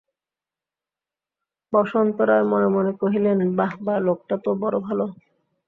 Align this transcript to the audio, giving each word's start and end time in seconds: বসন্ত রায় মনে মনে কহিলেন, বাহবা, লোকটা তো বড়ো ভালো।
বসন্ত 1.73 2.17
রায় 2.21 2.45
মনে 2.51 2.67
মনে 2.67 2.91
কহিলেন, 3.01 3.39
বাহবা, 3.55 3.95
লোকটা 3.99 4.35
তো 4.43 4.49
বড়ো 4.61 4.79
ভালো। 4.79 5.05